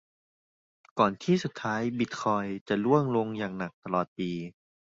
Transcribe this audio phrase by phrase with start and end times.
[0.99, 4.31] ก่อนที่สุดท้ายบิตคอยน์จะร่วงลงอย่างหนักตลอดปี